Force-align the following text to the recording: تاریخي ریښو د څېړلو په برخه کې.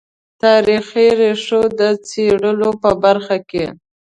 تاریخي 0.41 1.07
ریښو 1.19 1.61
د 1.79 1.81
څېړلو 2.07 2.69
په 2.81 2.91
برخه 3.03 3.37
کې. 3.49 3.65